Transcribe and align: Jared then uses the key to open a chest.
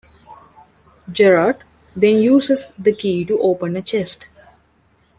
Jared 1.11 1.57
then 1.95 2.15
uses 2.15 2.71
the 2.79 2.91
key 2.91 3.23
to 3.25 3.39
open 3.39 3.75
a 3.75 3.83
chest. 3.83 4.29